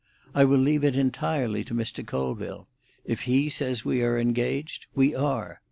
[0.33, 2.03] I will leave it entirely to Mr.
[2.03, 2.67] Colville;
[3.05, 5.59] if he says we are engaged, we are.